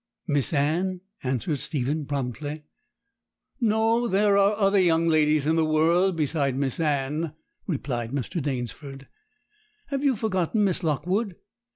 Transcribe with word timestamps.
'Miss 0.25 0.51
Anne,' 0.51 1.01
answered 1.21 1.59
Stephen 1.59 2.07
promptly. 2.07 2.63
'No; 3.59 4.07
there 4.07 4.35
are 4.35 4.55
other 4.55 4.79
young 4.79 5.07
ladies 5.07 5.45
in 5.45 5.57
the 5.57 5.63
world 5.63 6.15
beside 6.15 6.55
Miss 6.57 6.79
Anne!' 6.79 7.33
replied 7.67 8.09
Mr. 8.11 8.41
Danesford. 8.41 9.05
'Have 9.89 10.03
you 10.03 10.15
forgotten 10.15 10.63
Miss 10.63 10.81
Lockwood? 10.83 11.35